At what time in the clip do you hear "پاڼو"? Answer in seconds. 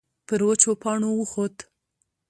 0.81-1.09